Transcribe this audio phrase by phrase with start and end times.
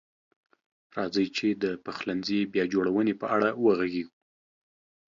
[0.97, 4.15] راځئ چې د پخلنځي بیا جوړونې په اړه وغږیږو.